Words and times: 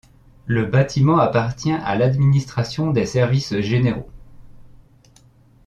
Le 0.47 0.65
bâtiment 0.65 1.19
appartient 1.19 1.71
à 1.71 1.93
l'Administration 1.93 2.89
des 2.89 3.05
services 3.05 3.59
généraux. 3.59 4.09